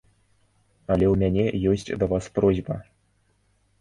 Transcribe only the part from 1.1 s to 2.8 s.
мяне ёсць да вас просьба.